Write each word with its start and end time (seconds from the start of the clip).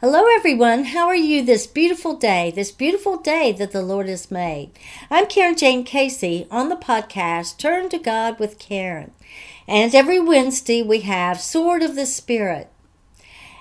Hello, 0.00 0.26
everyone. 0.32 0.84
How 0.84 1.08
are 1.08 1.16
you 1.16 1.44
this 1.44 1.66
beautiful 1.66 2.14
day, 2.14 2.52
this 2.54 2.70
beautiful 2.70 3.16
day 3.16 3.50
that 3.50 3.72
the 3.72 3.82
Lord 3.82 4.08
has 4.08 4.30
made? 4.30 4.70
I'm 5.10 5.26
Karen 5.26 5.56
Jane 5.56 5.82
Casey 5.82 6.46
on 6.52 6.68
the 6.68 6.76
podcast 6.76 7.58
Turn 7.58 7.88
to 7.88 7.98
God 7.98 8.38
with 8.38 8.60
Karen. 8.60 9.10
And 9.66 9.92
every 9.96 10.20
Wednesday 10.20 10.82
we 10.82 11.00
have 11.00 11.40
Sword 11.40 11.82
of 11.82 11.96
the 11.96 12.06
Spirit. 12.06 12.70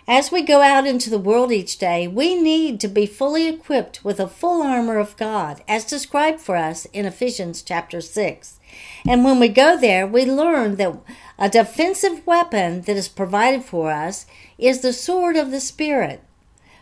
As 0.07 0.31
we 0.31 0.43
go 0.43 0.61
out 0.61 0.85
into 0.85 1.09
the 1.09 1.17
world 1.17 1.51
each 1.51 1.79
day, 1.79 2.07
we 2.07 2.39
need 2.39 2.79
to 2.81 2.87
be 2.87 3.07
fully 3.07 3.47
equipped 3.47 4.05
with 4.05 4.19
a 4.19 4.27
full 4.27 4.61
armor 4.61 4.99
of 4.99 5.17
God, 5.17 5.63
as 5.67 5.85
described 5.85 6.39
for 6.39 6.55
us 6.55 6.85
in 6.93 7.07
Ephesians 7.07 7.63
chapter 7.63 7.99
6. 7.99 8.59
And 9.07 9.25
when 9.25 9.39
we 9.39 9.47
go 9.47 9.75
there, 9.75 10.05
we 10.05 10.23
learn 10.23 10.75
that 10.75 11.01
a 11.39 11.49
defensive 11.49 12.25
weapon 12.27 12.81
that 12.81 12.95
is 12.95 13.07
provided 13.07 13.63
for 13.63 13.89
us 13.89 14.27
is 14.59 14.81
the 14.81 14.93
sword 14.93 15.35
of 15.35 15.49
the 15.49 15.59
Spirit. 15.59 16.21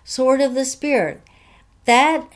Sword 0.08 0.40
of 0.40 0.54
the 0.54 0.66
Spirit. 0.66 1.22
That 1.86 2.32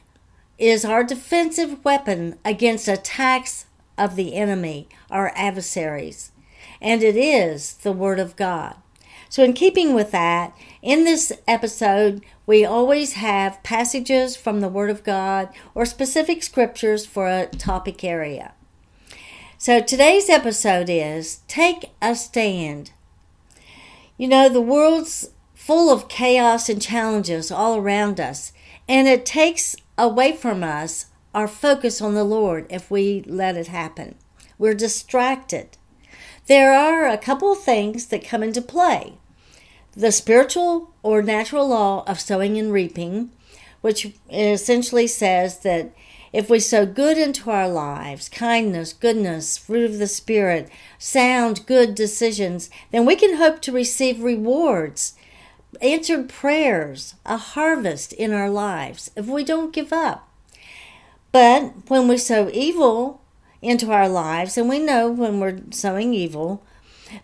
is 0.57 0.83
our 0.83 1.03
defensive 1.03 1.85
weapon 1.85 2.37
against 2.43 2.87
attacks 2.87 3.67
of 3.95 4.15
the 4.15 4.33
enemy, 4.33 4.89
our 5.11 5.31
adversaries. 5.35 6.31
And 6.81 7.03
it 7.03 7.15
is 7.15 7.75
the 7.75 7.91
Word 7.91 8.19
of 8.19 8.35
God. 8.35 8.75
So, 9.29 9.43
in 9.43 9.53
keeping 9.53 9.93
with 9.93 10.09
that, 10.11 10.57
in 10.81 11.03
this 11.03 11.31
episode, 11.47 12.25
we 12.47 12.65
always 12.65 13.13
have 13.13 13.61
passages 13.61 14.35
from 14.35 14.61
the 14.61 14.69
Word 14.69 14.89
of 14.89 15.03
God 15.03 15.49
or 15.75 15.85
specific 15.85 16.41
scriptures 16.41 17.05
for 17.05 17.27
a 17.27 17.45
topic 17.45 18.03
area. 18.03 18.53
So, 19.59 19.79
today's 19.79 20.27
episode 20.27 20.89
is 20.89 21.41
Take 21.47 21.91
a 22.01 22.15
Stand. 22.15 22.91
You 24.17 24.27
know, 24.27 24.49
the 24.49 24.61
world's 24.61 25.29
full 25.69 25.91
of 25.91 26.09
chaos 26.09 26.67
and 26.67 26.81
challenges 26.81 27.51
all 27.51 27.77
around 27.77 28.19
us, 28.19 28.51
and 28.87 29.07
it 29.07 29.23
takes 29.23 29.75
away 29.99 30.35
from 30.35 30.63
us 30.63 31.05
our 31.35 31.47
focus 31.47 32.01
on 32.01 32.15
the 32.15 32.23
Lord 32.23 32.65
if 32.71 32.89
we 32.89 33.23
let 33.27 33.55
it 33.55 33.67
happen. 33.67 34.15
We're 34.57 34.73
distracted. 34.73 35.77
There 36.47 36.73
are 36.73 37.07
a 37.07 37.19
couple 37.19 37.51
of 37.51 37.61
things 37.61 38.07
that 38.07 38.25
come 38.25 38.41
into 38.41 38.63
play 38.63 39.19
the 39.91 40.11
spiritual 40.11 40.91
or 41.03 41.21
natural 41.21 41.67
law 41.67 42.03
of 42.07 42.19
sowing 42.19 42.57
and 42.57 42.73
reaping, 42.73 43.29
which 43.81 44.11
essentially 44.31 45.05
says 45.05 45.59
that 45.59 45.93
if 46.33 46.49
we 46.49 46.59
sow 46.59 46.87
good 46.87 47.19
into 47.19 47.51
our 47.51 47.69
lives, 47.69 48.27
kindness, 48.27 48.91
goodness, 48.91 49.59
fruit 49.59 49.85
of 49.85 49.99
the 49.99 50.07
Spirit, 50.07 50.67
sound, 50.97 51.67
good 51.67 51.93
decisions, 51.93 52.71
then 52.89 53.05
we 53.05 53.15
can 53.15 53.37
hope 53.37 53.61
to 53.61 53.71
receive 53.71 54.23
rewards, 54.23 55.13
answered 55.81 56.29
prayers, 56.29 57.15
a 57.25 57.37
harvest 57.37 58.13
in 58.13 58.33
our 58.33 58.49
lives 58.49 59.11
if 59.15 59.27
we 59.27 59.43
don't 59.43 59.73
give 59.73 59.93
up. 59.93 60.27
But 61.31 61.89
when 61.89 62.07
we 62.07 62.17
sow 62.17 62.49
evil 62.51 63.21
into 63.61 63.91
our 63.91 64.09
lives, 64.09 64.57
and 64.57 64.69
we 64.69 64.79
know 64.79 65.09
when 65.09 65.39
we're 65.39 65.59
sowing 65.71 66.13
evil, 66.13 66.63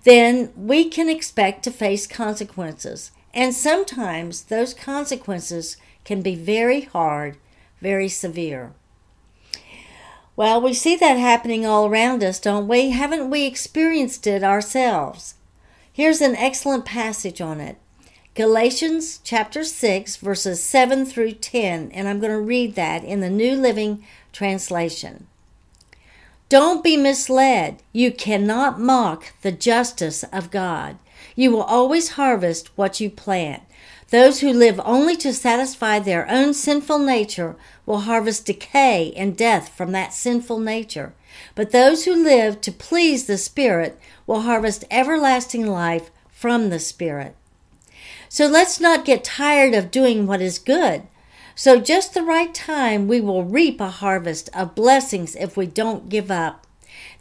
then 0.03 0.51
we 0.55 0.89
can 0.89 1.09
expect 1.09 1.63
to 1.63 1.71
face 1.71 2.07
consequences. 2.07 3.11
And 3.33 3.53
sometimes 3.53 4.43
those 4.43 4.73
consequences 4.73 5.77
can 6.03 6.21
be 6.21 6.35
very 6.35 6.81
hard, 6.81 7.37
very 7.81 8.09
severe. 8.09 8.73
Well, 10.35 10.61
we 10.61 10.73
see 10.73 10.95
that 10.97 11.17
happening 11.17 11.65
all 11.65 11.87
around 11.87 12.23
us, 12.23 12.39
don't 12.39 12.67
we? 12.67 12.89
Haven't 12.89 13.29
we 13.29 13.45
experienced 13.45 14.27
it 14.27 14.43
ourselves? 14.43 15.35
Here's 15.91 16.19
an 16.19 16.35
excellent 16.35 16.85
passage 16.85 17.39
on 17.39 17.61
it 17.61 17.77
Galatians 18.35 19.21
chapter 19.23 19.63
6, 19.63 20.17
verses 20.17 20.61
7 20.61 21.05
through 21.05 21.31
10, 21.31 21.89
and 21.93 22.05
I'm 22.05 22.19
going 22.19 22.33
to 22.33 22.37
read 22.37 22.75
that 22.75 23.01
in 23.01 23.21
the 23.21 23.29
New 23.29 23.55
Living 23.55 24.03
Translation. 24.33 25.27
Don't 26.49 26.83
be 26.83 26.97
misled. 26.97 27.81
You 27.93 28.11
cannot 28.11 28.77
mock 28.77 29.31
the 29.41 29.53
justice 29.53 30.23
of 30.33 30.51
God. 30.51 30.97
You 31.37 31.49
will 31.49 31.63
always 31.63 32.09
harvest 32.09 32.77
what 32.77 32.99
you 32.99 33.09
plant. 33.09 33.63
Those 34.09 34.41
who 34.41 34.51
live 34.51 34.81
only 34.83 35.15
to 35.15 35.31
satisfy 35.31 35.99
their 35.99 36.29
own 36.29 36.53
sinful 36.53 36.99
nature 36.99 37.55
will 37.85 38.01
harvest 38.01 38.47
decay 38.47 39.13
and 39.15 39.37
death 39.37 39.69
from 39.69 39.93
that 39.93 40.11
sinful 40.11 40.59
nature. 40.59 41.13
But 41.55 41.71
those 41.71 42.03
who 42.03 42.21
live 42.21 42.59
to 42.61 42.73
please 42.73 43.27
the 43.27 43.37
Spirit 43.37 43.97
will 44.27 44.41
harvest 44.41 44.83
everlasting 44.91 45.67
life 45.67 46.11
from 46.29 46.69
the 46.69 46.79
Spirit. 46.79 47.37
So 48.29 48.47
let's 48.47 48.79
not 48.79 49.05
get 49.05 49.23
tired 49.23 49.73
of 49.73 49.91
doing 49.91 50.27
what 50.27 50.41
is 50.41 50.59
good. 50.59 51.03
So, 51.57 51.79
just 51.79 52.13
the 52.13 52.21
right 52.21 52.53
time, 52.53 53.07
we 53.07 53.21
will 53.21 53.45
reap 53.45 53.79
a 53.79 53.89
harvest 53.89 54.49
of 54.53 54.75
blessings 54.75 55.37
if 55.37 55.55
we 55.55 55.65
don't 55.65 56.09
give 56.09 56.29
up. 56.29 56.67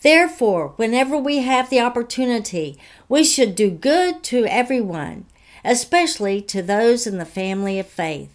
Therefore, 0.02 0.72
whenever 0.76 1.16
we 1.16 1.38
have 1.38 1.70
the 1.70 1.80
opportunity, 1.80 2.76
we 3.08 3.22
should 3.22 3.54
do 3.54 3.70
good 3.70 4.24
to 4.24 4.44
everyone, 4.46 5.26
especially 5.64 6.42
to 6.42 6.62
those 6.62 7.06
in 7.06 7.18
the 7.18 7.24
family 7.24 7.78
of 7.78 7.86
faith. 7.86 8.30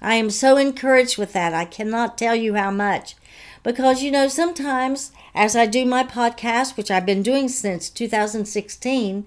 I 0.00 0.16
am 0.16 0.30
so 0.30 0.56
encouraged 0.56 1.16
with 1.16 1.32
that. 1.32 1.54
I 1.54 1.64
cannot 1.64 2.18
tell 2.18 2.34
you 2.34 2.54
how 2.54 2.72
much. 2.72 3.14
Because, 3.62 4.02
you 4.02 4.10
know, 4.10 4.26
sometimes 4.26 5.12
as 5.34 5.54
I 5.54 5.66
do 5.66 5.86
my 5.86 6.02
podcast, 6.02 6.76
which 6.76 6.90
I've 6.90 7.06
been 7.06 7.22
doing 7.22 7.48
since 7.48 7.88
2016, 7.88 9.24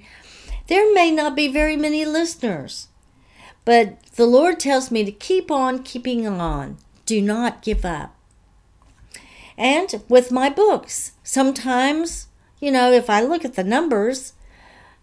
there 0.68 0.94
may 0.94 1.12
not 1.12 1.36
be 1.36 1.48
very 1.48 1.76
many 1.76 2.06
listeners. 2.06 2.88
But 3.66 4.04
the 4.16 4.26
Lord 4.26 4.60
tells 4.60 4.92
me 4.92 5.04
to 5.04 5.12
keep 5.12 5.50
on 5.50 5.84
keeping 5.84 6.28
on. 6.28 6.78
Do 7.06 7.22
not 7.22 7.64
give 7.64 7.84
up. 7.84 8.16
And 9.58 10.04
with 10.08 10.32
my 10.32 10.50
books, 10.50 11.14
sometimes, 11.24 12.28
you 12.60 12.72
know, 12.72 12.92
if 12.92 13.10
I 13.10 13.22
look 13.22 13.44
at 13.44 13.56
the 13.56 13.64
numbers, 13.64 14.34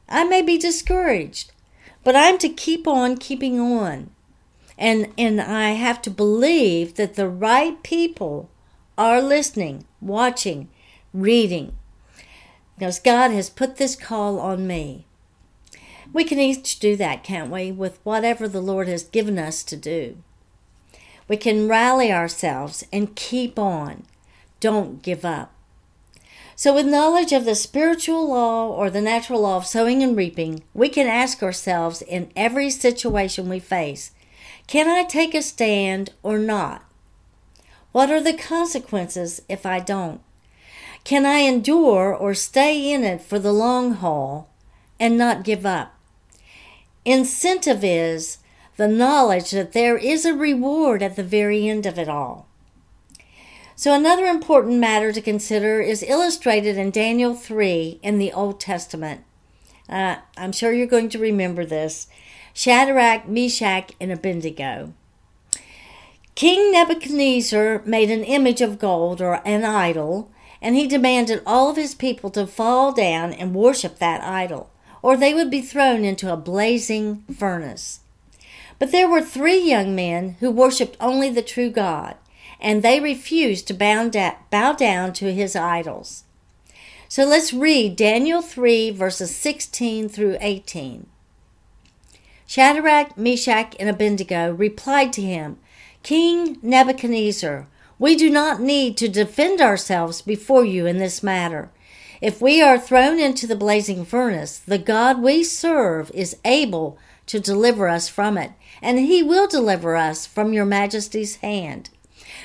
I 0.08 0.24
may 0.24 0.42
be 0.42 0.58
discouraged. 0.58 1.52
But 2.04 2.16
I'm 2.16 2.38
to 2.38 2.48
keep 2.48 2.86
on 2.86 3.16
keeping 3.16 3.58
on. 3.58 4.10
And 4.78 5.12
and 5.16 5.40
I 5.40 5.70
have 5.70 6.02
to 6.02 6.10
believe 6.10 6.94
that 6.94 7.14
the 7.14 7.28
right 7.28 7.82
people 7.82 8.50
are 8.98 9.22
listening, 9.22 9.84
watching, 10.00 10.68
reading. 11.12 11.76
Because 12.76 12.98
God 12.98 13.30
has 13.30 13.48
put 13.50 13.76
this 13.76 13.94
call 13.96 14.40
on 14.40 14.66
me. 14.66 15.06
We 16.12 16.24
can 16.24 16.38
each 16.38 16.78
do 16.78 16.94
that, 16.96 17.24
can't 17.24 17.50
we, 17.50 17.72
with 17.72 17.98
whatever 18.04 18.46
the 18.46 18.60
Lord 18.60 18.88
has 18.88 19.04
given 19.04 19.38
us 19.38 19.62
to 19.64 19.76
do. 19.76 20.18
We 21.26 21.36
can 21.36 21.68
rally 21.68 22.12
ourselves 22.12 22.84
and 22.92 23.16
keep 23.16 23.58
on. 23.58 24.02
Don't 24.60 25.02
give 25.02 25.24
up. 25.24 25.54
So, 26.54 26.74
with 26.74 26.86
knowledge 26.86 27.32
of 27.32 27.46
the 27.46 27.54
spiritual 27.54 28.28
law 28.28 28.68
or 28.68 28.90
the 28.90 29.00
natural 29.00 29.40
law 29.40 29.56
of 29.56 29.66
sowing 29.66 30.02
and 30.02 30.16
reaping, 30.16 30.62
we 30.74 30.90
can 30.90 31.06
ask 31.06 31.42
ourselves 31.42 32.02
in 32.02 32.30
every 32.36 32.68
situation 32.68 33.48
we 33.48 33.58
face 33.58 34.12
can 34.66 34.88
I 34.88 35.04
take 35.04 35.34
a 35.34 35.42
stand 35.42 36.10
or 36.22 36.38
not? 36.38 36.84
What 37.92 38.10
are 38.10 38.22
the 38.22 38.32
consequences 38.32 39.42
if 39.48 39.66
I 39.66 39.80
don't? 39.80 40.20
Can 41.04 41.26
I 41.26 41.38
endure 41.38 42.14
or 42.14 42.32
stay 42.32 42.92
in 42.92 43.02
it 43.04 43.20
for 43.20 43.38
the 43.38 43.52
long 43.52 43.94
haul 43.94 44.48
and 45.00 45.18
not 45.18 45.44
give 45.44 45.66
up? 45.66 45.94
Incentive 47.04 47.82
is 47.82 48.38
the 48.76 48.86
knowledge 48.86 49.50
that 49.50 49.72
there 49.72 49.98
is 49.98 50.24
a 50.24 50.34
reward 50.34 51.02
at 51.02 51.16
the 51.16 51.24
very 51.24 51.68
end 51.68 51.84
of 51.84 51.98
it 51.98 52.08
all. 52.08 52.46
So, 53.74 53.92
another 53.92 54.26
important 54.26 54.78
matter 54.78 55.10
to 55.10 55.20
consider 55.20 55.80
is 55.80 56.04
illustrated 56.04 56.76
in 56.78 56.92
Daniel 56.92 57.34
3 57.34 57.98
in 58.02 58.18
the 58.18 58.32
Old 58.32 58.60
Testament. 58.60 59.24
Uh, 59.88 60.16
I'm 60.36 60.52
sure 60.52 60.72
you're 60.72 60.86
going 60.86 61.08
to 61.08 61.18
remember 61.18 61.64
this 61.64 62.06
Shadrach, 62.54 63.26
Meshach, 63.26 63.92
and 64.00 64.12
Abednego. 64.12 64.92
King 66.36 66.70
Nebuchadnezzar 66.70 67.82
made 67.84 68.10
an 68.10 68.22
image 68.22 68.60
of 68.60 68.78
gold 68.78 69.20
or 69.20 69.42
an 69.44 69.64
idol, 69.64 70.30
and 70.60 70.76
he 70.76 70.86
demanded 70.86 71.42
all 71.44 71.68
of 71.68 71.76
his 71.76 71.96
people 71.96 72.30
to 72.30 72.46
fall 72.46 72.92
down 72.92 73.32
and 73.32 73.54
worship 73.54 73.98
that 73.98 74.22
idol 74.22 74.70
or 75.02 75.16
they 75.16 75.34
would 75.34 75.50
be 75.50 75.60
thrown 75.60 76.04
into 76.04 76.32
a 76.32 76.36
blazing 76.36 77.24
furnace. 77.36 78.00
But 78.78 78.92
there 78.92 79.10
were 79.10 79.20
three 79.20 79.58
young 79.58 79.94
men 79.94 80.36
who 80.40 80.50
worshipped 80.50 80.96
only 81.00 81.28
the 81.28 81.42
true 81.42 81.70
God, 81.70 82.16
and 82.60 82.82
they 82.82 83.00
refused 83.00 83.66
to 83.68 83.74
bow, 83.74 84.08
down 84.08 85.12
to 85.12 85.34
his 85.34 85.54
idols. 85.54 86.24
So 87.08 87.24
let's 87.24 87.52
read 87.52 87.96
Daniel 87.96 88.40
3, 88.40 88.90
verses 88.90 89.36
16 89.36 90.08
through 90.08 90.38
18. 90.40 91.06
Shadrach, 92.46 93.18
Meshach, 93.18 93.76
and 93.78 93.88
Abednego 93.88 94.52
replied 94.52 95.12
to 95.14 95.22
him, 95.22 95.58
King 96.02 96.58
Nebuchadnezzar, 96.62 97.66
we 97.98 98.16
do 98.16 98.30
not 98.30 98.60
need 98.60 98.96
to 98.96 99.08
defend 99.08 99.60
ourselves 99.60 100.22
before 100.22 100.64
you 100.64 100.86
in 100.86 100.98
this 100.98 101.22
matter. 101.22 101.70
If 102.22 102.40
we 102.40 102.62
are 102.62 102.78
thrown 102.78 103.18
into 103.18 103.48
the 103.48 103.56
blazing 103.56 104.04
furnace, 104.04 104.56
the 104.60 104.78
God 104.78 105.20
we 105.20 105.42
serve 105.42 106.08
is 106.12 106.36
able 106.44 106.96
to 107.26 107.40
deliver 107.40 107.88
us 107.88 108.08
from 108.08 108.38
it, 108.38 108.52
and 108.80 108.96
he 109.00 109.24
will 109.24 109.48
deliver 109.48 109.96
us 109.96 110.24
from 110.24 110.52
your 110.52 110.64
majesty's 110.64 111.36
hand. 111.36 111.90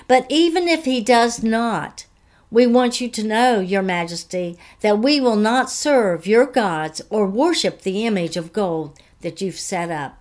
But 0.08 0.26
even 0.30 0.68
if 0.68 0.86
he 0.86 1.00
does 1.00 1.44
not, 1.44 2.08
we 2.50 2.66
want 2.66 3.00
you 3.00 3.08
to 3.10 3.24
know, 3.24 3.60
Your 3.60 3.84
Majesty, 3.84 4.58
that 4.82 4.98
we 4.98 5.20
will 5.20 5.36
not 5.36 5.70
serve 5.70 6.26
your 6.26 6.48
gods 6.48 7.04
or 7.12 7.28
worship 7.28 7.82
the 7.82 8.04
image 8.04 8.36
of 8.36 8.54
gold 8.54 8.98
that 9.22 9.42
you've 9.42 9.60
set 9.60 9.92
up. 9.92 10.18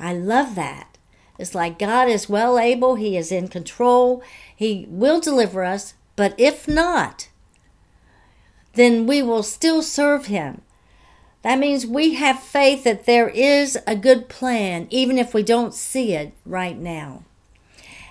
I 0.00 0.14
love 0.14 0.56
that. 0.56 0.98
It's 1.38 1.54
like 1.54 1.78
God 1.78 2.08
is 2.08 2.28
well 2.28 2.58
able, 2.58 2.96
He 2.96 3.16
is 3.16 3.30
in 3.30 3.46
control, 3.46 4.20
He 4.56 4.84
will 4.88 5.20
deliver 5.20 5.62
us, 5.62 5.94
but 6.16 6.34
if 6.38 6.66
not, 6.66 7.28
then 8.76 9.06
we 9.06 9.20
will 9.22 9.42
still 9.42 9.82
serve 9.82 10.26
Him. 10.26 10.62
That 11.42 11.58
means 11.58 11.86
we 11.86 12.14
have 12.14 12.42
faith 12.42 12.84
that 12.84 13.06
there 13.06 13.28
is 13.28 13.78
a 13.86 13.94
good 13.94 14.28
plan, 14.28 14.86
even 14.90 15.18
if 15.18 15.34
we 15.34 15.42
don't 15.42 15.74
see 15.74 16.12
it 16.12 16.32
right 16.44 16.76
now. 16.76 17.24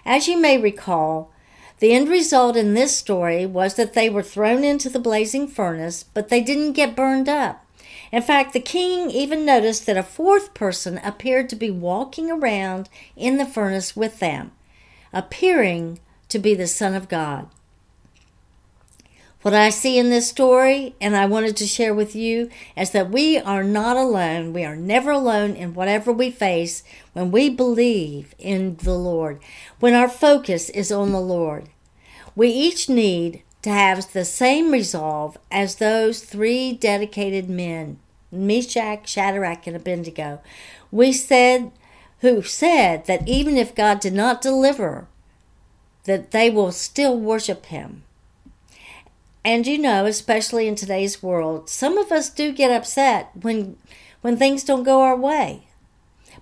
As 0.06 0.28
you 0.28 0.38
may 0.38 0.58
recall, 0.58 1.32
the 1.80 1.94
end 1.94 2.08
result 2.08 2.56
in 2.56 2.74
this 2.74 2.96
story 2.96 3.46
was 3.46 3.76
that 3.76 3.94
they 3.94 4.10
were 4.10 4.24
thrown 4.24 4.64
into 4.64 4.90
the 4.90 5.00
blazing 5.00 5.48
furnace, 5.48 6.04
but 6.04 6.30
they 6.30 6.42
didn't 6.42 6.74
get 6.74 6.96
burned 6.96 7.28
up. 7.28 7.66
In 8.12 8.22
fact, 8.22 8.54
the 8.54 8.60
king 8.60 9.10
even 9.10 9.46
noticed 9.46 9.86
that 9.86 9.98
a 9.98 10.04
fourth 10.04 10.54
person 10.54 11.00
appeared 11.04 11.50
to 11.50 11.56
be 11.56 11.72
walking 11.72 12.32
around 12.32 12.88
in 13.16 13.38
the 13.38 13.46
furnace 13.46 13.96
with 13.96 14.20
them, 14.20 14.52
appearing 15.12 16.00
to 16.30 16.40
be 16.40 16.54
the 16.54 16.68
Son 16.68 16.94
of 16.94 17.10
God. 17.10 17.50
What 19.46 19.54
I 19.54 19.70
see 19.70 20.00
in 20.00 20.10
this 20.10 20.28
story, 20.28 20.96
and 21.00 21.16
I 21.16 21.28
wanted 21.28 21.56
to 21.58 21.68
share 21.68 21.94
with 21.94 22.16
you, 22.16 22.50
is 22.76 22.90
that 22.90 23.12
we 23.12 23.38
are 23.38 23.64
not 23.64 23.96
alone. 23.96 24.54
We 24.54 24.66
are 24.66 24.76
never 24.76 25.12
alone 25.12 25.52
in 25.52 25.76
whatever 25.76 26.12
we 26.12 26.32
face 26.32 26.82
when 27.14 27.30
we 27.30 27.52
believe 27.52 28.34
in 28.40 28.78
the 28.78 28.96
Lord, 28.96 29.40
when 29.80 29.94
our 29.94 30.10
focus 30.10 30.72
is 30.72 30.92
on 30.92 31.12
the 31.12 31.22
Lord. 31.22 31.70
We 32.36 32.50
each 32.50 32.90
need 32.90 33.44
to 33.62 33.70
have 33.70 34.12
the 34.14 34.26
same 34.26 34.72
resolve 34.72 35.38
as 35.52 35.76
those 35.76 36.24
three 36.24 36.74
dedicated 36.74 37.48
men, 37.48 38.00
Meshach, 38.32 39.08
Shadrach, 39.08 39.68
and 39.68 39.76
Abednego. 39.76 40.42
We 40.92 41.12
said, 41.12 41.72
who 42.22 42.42
said 42.42 43.06
that 43.06 43.28
even 43.28 43.58
if 43.58 43.76
God 43.76 44.00
did 44.00 44.16
not 44.16 44.42
deliver, 44.42 45.06
that 46.06 46.32
they 46.32 46.50
will 46.50 46.72
still 46.72 47.16
worship 47.16 47.68
him. 47.68 48.05
And 49.46 49.68
you 49.68 49.78
know, 49.78 50.08
especially 50.08 50.68
in 50.68 50.74
today's 50.74 51.22
world, 51.22 51.70
some 51.70 52.00
of 52.00 52.12
us 52.12 52.32
do 52.32 52.52
get 52.52 52.72
upset 52.72 53.30
when 53.40 53.78
when 54.22 54.38
things 54.38 54.64
don't 54.64 54.84
go 54.84 55.02
our 55.02 55.16
way. 55.16 55.68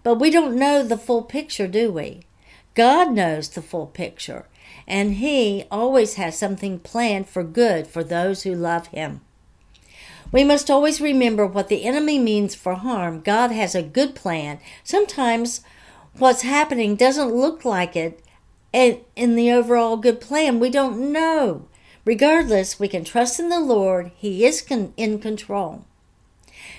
But 0.03 0.15
we 0.15 0.29
don't 0.29 0.55
know 0.55 0.83
the 0.83 0.97
full 0.97 1.21
picture, 1.21 1.67
do 1.67 1.91
we? 1.91 2.21
God 2.75 3.11
knows 3.11 3.49
the 3.49 3.61
full 3.61 3.87
picture, 3.87 4.45
and 4.87 5.15
he 5.15 5.65
always 5.69 6.13
has 6.13 6.37
something 6.37 6.79
planned 6.79 7.27
for 7.27 7.43
good 7.43 7.87
for 7.87 8.05
those 8.05 8.43
who 8.43 8.55
love 8.55 8.87
him. 8.87 9.19
We 10.31 10.45
must 10.45 10.71
always 10.71 11.01
remember 11.01 11.45
what 11.45 11.67
the 11.67 11.83
enemy 11.83 12.17
means 12.17 12.55
for 12.55 12.75
harm. 12.75 13.19
God 13.19 13.51
has 13.51 13.75
a 13.75 13.83
good 13.83 14.15
plan. 14.15 14.59
Sometimes 14.83 15.61
what's 16.17 16.41
happening 16.43 16.95
doesn't 16.95 17.35
look 17.35 17.65
like 17.65 17.97
it 17.97 18.25
in 18.71 19.35
the 19.35 19.51
overall 19.51 19.97
good 19.97 20.21
plan. 20.21 20.59
We 20.59 20.69
don't 20.69 21.11
know. 21.11 21.67
Regardless, 22.05 22.79
we 22.79 22.87
can 22.87 23.03
trust 23.03 23.39
in 23.39 23.49
the 23.49 23.59
Lord. 23.59 24.11
He 24.15 24.45
is 24.45 24.61
con- 24.61 24.93
in 24.97 25.19
control. 25.19 25.85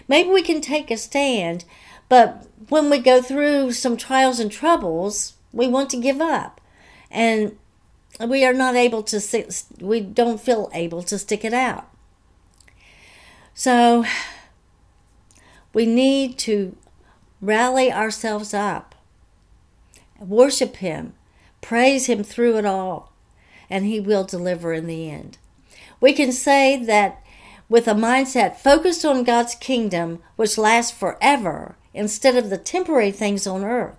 Maybe 0.06 0.28
we 0.28 0.42
can 0.42 0.60
take 0.60 0.90
a 0.90 0.96
stand, 0.96 1.64
but 2.08 2.46
when 2.68 2.90
we 2.90 2.98
go 2.98 3.22
through 3.22 3.72
some 3.72 3.96
trials 3.96 4.38
and 4.38 4.52
troubles, 4.52 5.34
we 5.52 5.66
want 5.66 5.88
to 5.90 5.96
give 5.96 6.20
up. 6.20 6.60
And 7.10 7.56
we 8.20 8.44
are 8.44 8.52
not 8.52 8.74
able 8.74 9.02
to, 9.04 9.18
sit, 9.18 9.64
we 9.80 10.00
don't 10.00 10.40
feel 10.40 10.70
able 10.74 11.02
to 11.04 11.18
stick 11.18 11.44
it 11.44 11.54
out. 11.54 11.88
So 13.54 14.04
we 15.72 15.86
need 15.86 16.38
to 16.40 16.76
rally 17.40 17.90
ourselves 17.90 18.52
up, 18.52 18.94
worship 20.18 20.76
Him, 20.76 21.14
praise 21.62 22.06
Him 22.06 22.22
through 22.22 22.58
it 22.58 22.66
all 22.66 23.13
and 23.68 23.84
He 23.84 24.00
will 24.00 24.24
deliver 24.24 24.72
in 24.72 24.86
the 24.86 25.10
end. 25.10 25.38
We 26.00 26.12
can 26.12 26.32
say 26.32 26.82
that 26.84 27.22
with 27.68 27.88
a 27.88 27.92
mindset 27.94 28.56
focused 28.56 29.04
on 29.04 29.24
God's 29.24 29.54
kingdom, 29.54 30.22
which 30.36 30.58
lasts 30.58 30.96
forever, 30.96 31.76
instead 31.94 32.36
of 32.36 32.50
the 32.50 32.58
temporary 32.58 33.10
things 33.10 33.46
on 33.46 33.64
earth. 33.64 33.96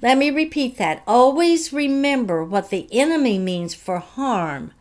Let 0.00 0.16
me 0.18 0.30
repeat 0.30 0.76
that. 0.76 1.02
Always 1.06 1.72
remember 1.72 2.44
what 2.44 2.70
the 2.70 2.86
enemy 2.92 3.38
means 3.38 3.74
for 3.74 3.98
harm 3.98 4.72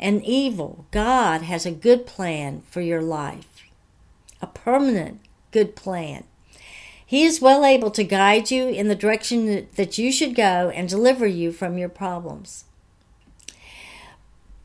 and 0.00 0.24
evil. 0.24 0.86
God 0.90 1.42
has 1.42 1.64
a 1.64 1.70
good 1.70 2.06
plan 2.06 2.62
for 2.68 2.80
your 2.80 3.02
life, 3.02 3.64
a 4.42 4.46
permanent 4.48 5.20
good 5.52 5.76
plan. 5.76 6.24
He 7.04 7.22
is 7.22 7.40
well 7.40 7.64
able 7.64 7.92
to 7.92 8.02
guide 8.02 8.50
you 8.50 8.66
in 8.66 8.88
the 8.88 8.96
direction 8.96 9.68
that 9.76 9.96
you 9.96 10.10
should 10.10 10.34
go 10.34 10.72
and 10.74 10.88
deliver 10.88 11.26
you 11.26 11.52
from 11.52 11.78
your 11.78 11.88
problems. 11.88 12.64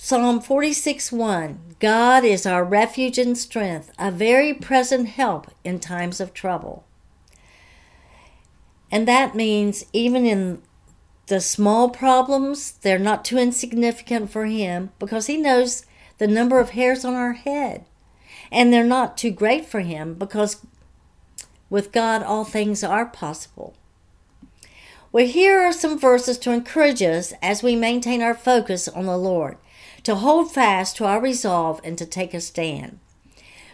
Psalm 0.03 0.41
46 0.41 1.11
1 1.11 1.75
God 1.77 2.25
is 2.25 2.47
our 2.47 2.63
refuge 2.63 3.19
and 3.19 3.37
strength, 3.37 3.91
a 3.99 4.09
very 4.09 4.51
present 4.51 5.07
help 5.09 5.51
in 5.63 5.79
times 5.79 6.19
of 6.19 6.33
trouble. 6.33 6.83
And 8.91 9.07
that 9.07 9.35
means 9.35 9.85
even 9.93 10.25
in 10.25 10.63
the 11.27 11.39
small 11.39 11.87
problems, 11.89 12.71
they're 12.81 12.97
not 12.97 13.23
too 13.23 13.37
insignificant 13.37 14.31
for 14.31 14.47
Him 14.47 14.89
because 14.97 15.27
He 15.27 15.37
knows 15.37 15.85
the 16.17 16.27
number 16.27 16.59
of 16.59 16.71
hairs 16.71 17.05
on 17.05 17.13
our 17.13 17.33
head. 17.33 17.85
And 18.51 18.73
they're 18.73 18.83
not 18.83 19.19
too 19.19 19.29
great 19.29 19.65
for 19.67 19.81
Him 19.81 20.15
because 20.15 20.65
with 21.69 21.91
God 21.91 22.23
all 22.23 22.43
things 22.43 22.83
are 22.83 23.05
possible. 23.05 23.75
Well, 25.11 25.27
here 25.27 25.61
are 25.61 25.71
some 25.71 25.99
verses 25.99 26.39
to 26.39 26.51
encourage 26.51 27.03
us 27.03 27.33
as 27.39 27.61
we 27.61 27.75
maintain 27.75 28.23
our 28.23 28.33
focus 28.33 28.87
on 28.87 29.05
the 29.05 29.15
Lord 29.17 29.57
to 30.03 30.15
hold 30.15 30.51
fast 30.51 30.97
to 30.97 31.05
our 31.05 31.21
resolve 31.21 31.79
and 31.83 31.97
to 31.97 32.05
take 32.05 32.33
a 32.33 32.41
stand. 32.41 32.99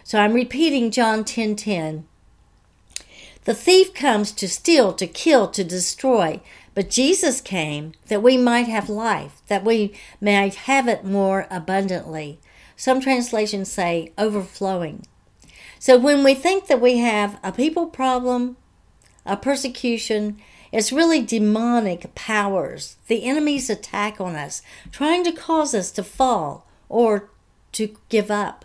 So 0.04 0.18
I'm 0.18 0.34
repeating 0.34 0.90
John 0.90 1.24
10:10. 1.24 1.26
10, 1.26 1.56
10. 1.56 2.08
The 3.44 3.54
thief 3.54 3.94
comes 3.94 4.32
to 4.32 4.48
steal, 4.48 4.92
to 4.92 5.06
kill, 5.06 5.48
to 5.48 5.64
destroy, 5.64 6.40
but 6.74 6.90
Jesus 6.90 7.40
came 7.40 7.92
that 8.08 8.22
we 8.22 8.36
might 8.36 8.68
have 8.68 8.90
life, 8.90 9.40
that 9.48 9.64
we 9.64 9.94
might 10.20 10.54
have 10.54 10.86
it 10.86 11.04
more 11.04 11.46
abundantly. 11.50 12.38
Some 12.76 13.00
translations 13.00 13.72
say 13.72 14.12
overflowing. 14.18 15.06
So 15.78 15.96
when 15.96 16.22
we 16.22 16.34
think 16.34 16.66
that 16.66 16.80
we 16.80 16.98
have 16.98 17.38
a 17.42 17.52
people 17.52 17.86
problem, 17.86 18.56
a 19.24 19.36
persecution, 19.36 20.38
it's 20.72 20.92
really 20.92 21.22
demonic 21.22 22.14
powers, 22.14 22.96
the 23.06 23.24
enemy's 23.24 23.70
attack 23.70 24.20
on 24.20 24.36
us, 24.36 24.62
trying 24.92 25.24
to 25.24 25.32
cause 25.32 25.74
us 25.74 25.90
to 25.92 26.02
fall 26.02 26.66
or 26.88 27.30
to 27.72 27.96
give 28.08 28.30
up. 28.30 28.64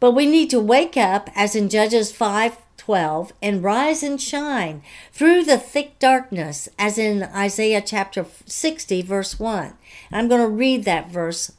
But 0.00 0.12
we 0.12 0.26
need 0.26 0.50
to 0.50 0.60
wake 0.60 0.96
up, 0.96 1.30
as 1.34 1.56
in 1.56 1.68
Judges 1.68 2.12
5 2.12 2.56
12, 2.76 3.34
and 3.42 3.62
rise 3.62 4.02
and 4.02 4.18
shine 4.18 4.82
through 5.12 5.44
the 5.44 5.58
thick 5.58 5.98
darkness, 5.98 6.70
as 6.78 6.96
in 6.96 7.22
Isaiah 7.22 7.82
chapter 7.84 8.24
60, 8.46 9.02
verse 9.02 9.38
1. 9.38 9.74
I'm 10.10 10.26
going 10.26 10.40
to 10.40 10.48
read 10.48 10.84
that 10.84 11.10
verse. 11.10 11.52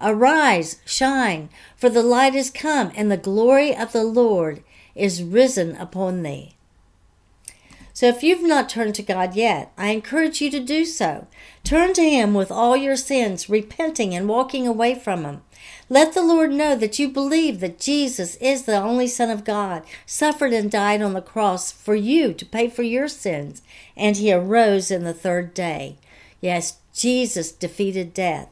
Arise, 0.00 0.80
shine, 0.84 1.50
for 1.76 1.88
the 1.88 2.02
light 2.02 2.34
is 2.34 2.50
come, 2.50 2.90
and 2.96 3.12
the 3.12 3.16
glory 3.16 3.76
of 3.76 3.92
the 3.92 4.02
Lord 4.02 4.64
is 4.96 5.22
risen 5.22 5.76
upon 5.76 6.24
thee. 6.24 6.56
So 7.94 8.06
if 8.06 8.22
you've 8.22 8.42
not 8.42 8.68
turned 8.68 8.94
to 8.96 9.02
God 9.02 9.34
yet, 9.34 9.72
I 9.76 9.90
encourage 9.90 10.40
you 10.40 10.50
to 10.50 10.60
do 10.60 10.84
so. 10.84 11.26
Turn 11.62 11.92
to 11.94 12.02
Him 12.02 12.32
with 12.34 12.50
all 12.50 12.76
your 12.76 12.96
sins, 12.96 13.50
repenting 13.50 14.14
and 14.14 14.28
walking 14.28 14.66
away 14.66 14.94
from 14.94 15.22
them. 15.22 15.42
Let 15.88 16.14
the 16.14 16.22
Lord 16.22 16.52
know 16.52 16.74
that 16.74 16.98
you 16.98 17.08
believe 17.08 17.60
that 17.60 17.78
Jesus 17.78 18.36
is 18.36 18.62
the 18.62 18.80
only 18.80 19.06
Son 19.06 19.30
of 19.30 19.44
God, 19.44 19.82
suffered 20.06 20.52
and 20.52 20.70
died 20.70 21.02
on 21.02 21.12
the 21.12 21.20
cross 21.20 21.70
for 21.70 21.94
you 21.94 22.32
to 22.32 22.46
pay 22.46 22.68
for 22.68 22.82
your 22.82 23.08
sins, 23.08 23.62
and 23.96 24.16
He 24.16 24.32
arose 24.32 24.90
in 24.90 25.04
the 25.04 25.14
third 25.14 25.52
day. 25.52 25.98
Yes, 26.40 26.78
Jesus 26.94 27.52
defeated 27.52 28.14
death. 28.14 28.48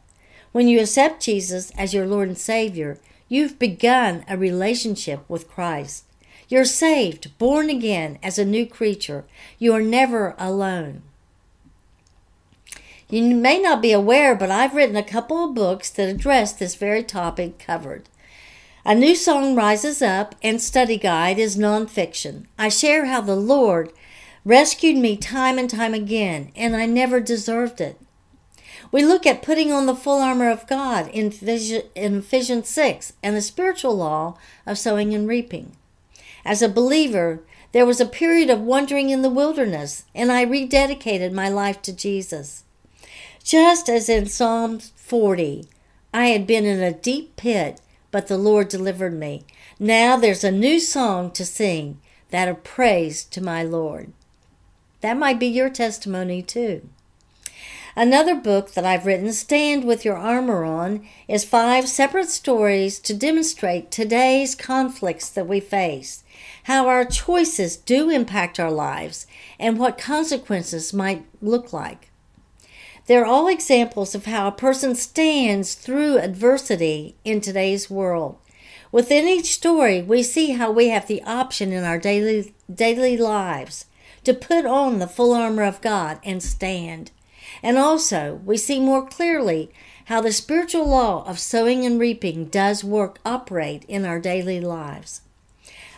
When 0.53 0.69
you 0.69 0.81
accept 0.81 1.23
Jesus 1.23 1.71
as 1.79 1.95
your 1.95 2.07
Lord 2.07 2.29
and 2.29 2.39
Savior, 2.39 2.99
you've 3.29 3.59
begun 3.59 4.25
a 4.29 4.37
relationship 4.37 5.25
with 5.29 5.49
Christ. 5.49 6.05
You're 6.51 6.65
saved, 6.65 7.39
born 7.39 7.71
again 7.71 8.19
as 8.25 8.37
a 8.37 8.45
new 8.45 8.67
creature. 8.67 9.25
You 9.61 9.73
are 9.73 9.81
never 9.81 10.35
alone. 10.37 11.03
You 13.09 13.37
may 13.37 13.61
not 13.61 13.81
be 13.81 13.93
aware, 13.93 14.35
but 14.35 14.51
I've 14.51 14.75
written 14.75 14.97
a 14.97 15.05
couple 15.05 15.45
of 15.45 15.55
books 15.55 15.91
that 15.91 16.09
address 16.09 16.53
this 16.53 16.75
very 16.75 17.05
topic 17.05 17.61
covered. 17.61 18.09
A 18.85 18.97
new 18.97 19.15
song 19.15 19.55
rises 19.55 20.03
up 20.03 20.35
and 20.43 20.61
study 20.61 20.97
guide 20.97 21.39
is 21.39 21.57
nonfiction. 21.57 22.47
I 22.59 22.69
share 22.69 23.05
how 23.07 23.21
the 23.21 23.37
Lord 23.37 23.93
rescued 24.45 24.97
me 24.97 25.17
time 25.17 25.57
and 25.57 25.71
time 25.71 25.95
again, 25.95 26.51
and 26.57 26.75
I 26.75 26.87
never 26.87 27.21
deserved 27.21 27.81
it. 27.81 28.01
We 28.91 29.05
look 29.05 29.25
at 29.25 29.43
putting 29.43 29.71
on 29.71 29.87
the 29.87 29.95
full 29.95 30.21
armor 30.21 30.51
of 30.51 30.67
God 30.67 31.09
in 31.11 31.33
Ephesians 31.33 32.69
6 32.69 33.13
and 33.23 33.37
the 33.37 33.41
spiritual 33.41 33.97
law 33.97 34.37
of 34.67 34.79
sowing 34.79 35.15
and 35.15 35.29
reaping. 35.29 35.77
As 36.45 36.63
a 36.63 36.69
believer, 36.69 37.43
there 37.73 37.87
was 37.87 38.01
a 38.01 38.07
period 38.07 38.51
of 38.51 38.61
wandering 38.61 39.11
in 39.11 39.23
the 39.23 39.31
wilderness, 39.31 40.05
and 40.15 40.33
I 40.33 40.45
rededicated 40.45 41.33
my 41.33 41.49
life 41.49 41.83
to 41.83 41.93
Jesus. 41.93 42.65
Just 43.43 43.89
as 43.89 44.09
in 44.09 44.27
Psalm 44.27 44.79
40, 44.79 45.67
I 46.13 46.27
had 46.27 46.47
been 46.47 46.65
in 46.65 46.81
a 46.81 46.93
deep 46.93 47.37
pit, 47.37 47.81
but 48.11 48.27
the 48.27 48.39
Lord 48.39 48.69
delivered 48.69 49.15
me. 49.15 49.45
Now 49.79 50.17
there's 50.17 50.45
a 50.45 50.51
new 50.51 50.81
song 50.81 51.31
to 51.33 51.45
sing, 51.45 52.01
that 52.31 52.49
of 52.49 52.65
praise 52.65 53.25
to 53.25 53.41
my 53.41 53.63
Lord. 53.63 54.13
That 55.01 55.17
might 55.17 55.39
be 55.39 55.47
your 55.47 55.71
testimony 55.71 56.43
too. 56.43 56.89
Another 57.97 58.37
book 58.37 58.73
that 58.75 58.85
I've 58.85 59.05
written, 59.05 59.33
Stand 59.33 59.85
with 59.85 60.05
Your 60.05 60.17
Armor 60.17 60.65
On, 60.65 61.05
is 61.27 61.45
five 61.45 61.89
separate 61.89 62.29
stories 62.29 63.01
to 63.01 63.15
demonstrate 63.15 63.91
today's 63.91 64.55
conflicts 64.55 65.29
that 65.29 65.49
we 65.49 65.59
face, 65.59 66.23
how 66.65 66.87
our 66.87 67.05
choices 67.05 67.77
do 67.77 68.09
impact 68.09 68.61
our 68.61 68.71
lives, 68.71 69.27
and 69.59 69.79
what 69.79 69.99
consequences 69.99 70.93
might 70.93 71.27
look 71.43 71.73
like. 71.73 72.11
They're 73.07 73.27
all 73.27 73.49
examples 73.49 74.15
of 74.15 74.27
how 74.27 74.47
a 74.47 74.53
person 74.53 74.95
stands 74.95 75.75
through 75.75 76.19
adversity 76.19 77.17
in 77.25 77.41
today's 77.41 77.91
world. 77.91 78.39
Within 78.93 79.27
each 79.27 79.55
story, 79.55 80.01
we 80.01 80.23
see 80.23 80.53
how 80.53 80.71
we 80.71 80.89
have 80.89 81.09
the 81.09 81.23
option 81.25 81.73
in 81.73 81.83
our 81.83 81.99
daily, 81.99 82.55
daily 82.73 83.17
lives 83.17 83.87
to 84.23 84.33
put 84.33 84.65
on 84.65 85.01
the 85.01 85.09
full 85.09 85.35
armor 85.35 85.65
of 85.65 85.81
God 85.81 86.21
and 86.23 86.41
stand. 86.41 87.11
And 87.63 87.77
also, 87.79 88.41
we 88.45 88.57
see 88.57 88.81
more 88.81 89.07
clearly 89.07 89.71
how 90.07 90.21
the 90.21 90.33
spiritual 90.33 90.89
law 90.89 91.25
of 91.27 91.39
sowing 91.39 91.85
and 91.85 92.01
reaping 92.01 92.47
does 92.47 92.83
work 92.83 93.19
operate 93.25 93.85
in 93.87 94.05
our 94.05 94.19
daily 94.19 94.61
lives. 94.61 95.21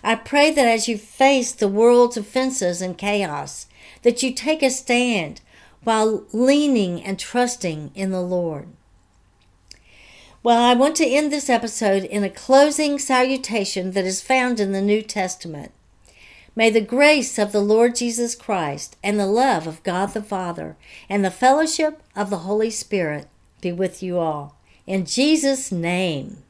I 0.05 0.17
pray 0.17 0.51
that 0.51 0.67
as 0.67 0.89
you 0.89 0.99
face 0.99 1.53
the 1.53 1.69
world's 1.69 2.17
offenses 2.17 2.83
and 2.83 2.99
chaos, 2.99 3.67
that 4.03 4.23
you 4.23 4.35
take 4.35 4.63
a 4.63 4.71
stand 4.71 5.41
while 5.85 6.25
leaning 6.33 7.03
and 7.03 7.19
trusting 7.19 7.93
in 7.95 8.11
the 8.11 8.21
Lord. 8.21 8.69
Well, 10.43 10.61
I 10.61 10.75
want 10.75 10.97
to 10.97 11.07
end 11.07 11.33
this 11.33 11.49
episode 11.49 12.03
in 12.05 12.25
a 12.25 12.31
closing 12.31 12.99
salutation 12.99 13.93
that 13.93 14.05
is 14.05 14.21
found 14.21 14.59
in 14.59 14.73
the 14.73 14.83
New 14.83 15.01
Testament. 15.01 15.71
May 16.55 16.69
the 16.69 16.83
grace 16.83 17.39
of 17.39 17.53
the 17.53 17.63
Lord 17.63 17.97
Jesus 17.97 18.35
Christ 18.35 18.97
and 19.03 19.19
the 19.19 19.27
love 19.27 19.67
of 19.67 19.83
God 19.83 20.13
the 20.13 20.23
Father 20.23 20.77
and 21.09 21.25
the 21.25 21.31
fellowship 21.31 22.03
of 22.15 22.29
the 22.29 22.39
Holy 22.39 22.71
Spirit 22.71 23.29
be 23.63 23.73
with 23.73 24.03
you 24.03 24.19
all. 24.19 24.57
In 24.87 25.07
Jesus' 25.07 25.73
name. 25.73 26.43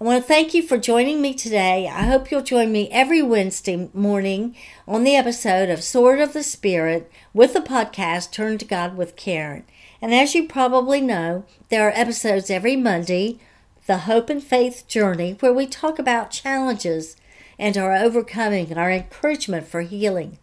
I 0.00 0.04
want 0.04 0.22
to 0.22 0.28
thank 0.28 0.54
you 0.54 0.62
for 0.62 0.78
joining 0.78 1.20
me 1.20 1.34
today. 1.34 1.88
I 1.88 2.02
hope 2.02 2.30
you'll 2.30 2.42
join 2.42 2.70
me 2.70 2.88
every 2.92 3.20
Wednesday 3.20 3.90
morning 3.92 4.54
on 4.86 5.02
the 5.02 5.16
episode 5.16 5.70
of 5.70 5.82
Sword 5.82 6.20
of 6.20 6.32
the 6.32 6.44
Spirit 6.44 7.10
with 7.34 7.54
the 7.54 7.60
podcast 7.60 8.30
Turn 8.30 8.58
to 8.58 8.64
God 8.64 8.96
with 8.96 9.16
Karen. 9.16 9.64
And 10.00 10.14
as 10.14 10.36
you 10.36 10.46
probably 10.46 11.00
know, 11.00 11.44
there 11.68 11.88
are 11.88 11.92
episodes 11.96 12.48
every 12.48 12.76
Monday, 12.76 13.40
The 13.86 13.98
Hope 13.98 14.30
and 14.30 14.40
Faith 14.40 14.86
Journey, 14.86 15.36
where 15.40 15.52
we 15.52 15.66
talk 15.66 15.98
about 15.98 16.30
challenges 16.30 17.16
and 17.58 17.76
our 17.76 17.96
overcoming, 17.96 18.76
our 18.76 18.90
encouragement 18.90 19.66
for 19.66 19.82
healing. 19.82 20.38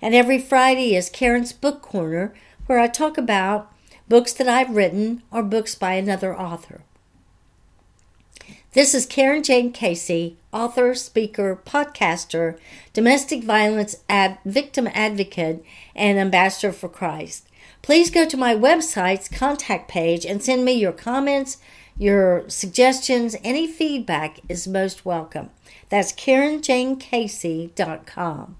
And 0.00 0.14
every 0.14 0.38
Friday 0.38 0.94
is 0.94 1.10
Karen's 1.10 1.52
Book 1.52 1.82
Corner, 1.82 2.34
where 2.66 2.78
I 2.78 2.86
talk 2.88 3.18
about 3.18 3.70
books 4.08 4.32
that 4.34 4.48
I've 4.48 4.74
written 4.74 5.22
or 5.30 5.42
books 5.42 5.74
by 5.74 5.94
another 5.94 6.38
author. 6.38 6.82
This 8.72 8.92
is 8.92 9.06
Karen 9.06 9.42
Jane 9.44 9.70
Casey, 9.70 10.36
author, 10.52 10.94
speaker, 10.94 11.60
podcaster, 11.64 12.58
domestic 12.92 13.44
violence 13.44 13.96
ad- 14.08 14.38
victim 14.44 14.88
advocate, 14.92 15.64
and 15.94 16.18
ambassador 16.18 16.72
for 16.72 16.88
Christ. 16.88 17.48
Please 17.82 18.10
go 18.10 18.26
to 18.26 18.36
my 18.36 18.54
website's 18.54 19.28
contact 19.28 19.88
page 19.88 20.26
and 20.26 20.42
send 20.42 20.64
me 20.64 20.72
your 20.72 20.90
comments, 20.90 21.58
your 21.96 22.48
suggestions, 22.48 23.36
any 23.44 23.68
feedback 23.68 24.40
is 24.48 24.66
most 24.66 25.04
welcome. 25.04 25.50
That's 25.94 26.12
KarenJaneCasey.com. 26.12 28.56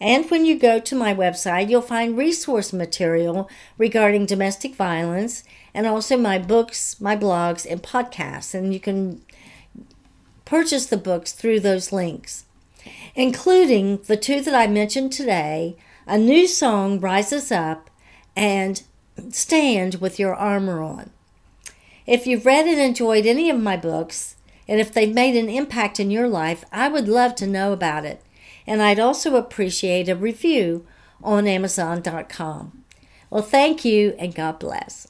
And 0.00 0.30
when 0.30 0.46
you 0.46 0.58
go 0.58 0.80
to 0.80 0.96
my 0.96 1.12
website, 1.12 1.68
you'll 1.68 1.82
find 1.82 2.16
resource 2.16 2.72
material 2.72 3.50
regarding 3.76 4.24
domestic 4.24 4.74
violence 4.74 5.44
and 5.74 5.86
also 5.86 6.16
my 6.16 6.38
books, 6.38 6.98
my 6.98 7.16
blogs, 7.16 7.70
and 7.70 7.82
podcasts. 7.82 8.54
And 8.54 8.72
you 8.72 8.80
can 8.80 9.20
purchase 10.46 10.86
the 10.86 10.96
books 10.96 11.32
through 11.32 11.60
those 11.60 11.92
links, 11.92 12.46
including 13.14 13.98
the 13.98 14.16
two 14.16 14.40
that 14.40 14.54
I 14.54 14.66
mentioned 14.66 15.12
today 15.12 15.76
A 16.06 16.16
New 16.16 16.48
Song 16.48 16.98
Rises 16.98 17.52
Up 17.52 17.90
and 18.34 18.82
Stand 19.28 19.96
with 19.96 20.18
Your 20.18 20.34
Armor 20.34 20.80
On. 20.80 21.10
If 22.06 22.26
you've 22.26 22.46
read 22.46 22.66
and 22.66 22.80
enjoyed 22.80 23.26
any 23.26 23.50
of 23.50 23.60
my 23.60 23.76
books, 23.76 24.36
and 24.66 24.80
if 24.80 24.92
they've 24.92 25.14
made 25.14 25.36
an 25.36 25.48
impact 25.48 26.00
in 26.00 26.10
your 26.10 26.28
life, 26.28 26.64
I 26.72 26.88
would 26.88 27.08
love 27.08 27.34
to 27.36 27.46
know 27.46 27.72
about 27.72 28.04
it. 28.04 28.22
And 28.66 28.82
I'd 28.82 29.00
also 29.00 29.36
appreciate 29.36 30.08
a 30.08 30.16
review 30.16 30.86
on 31.22 31.46
Amazon.com. 31.46 32.84
Well, 33.30 33.42
thank 33.42 33.84
you 33.84 34.14
and 34.18 34.34
God 34.34 34.58
bless. 34.58 35.08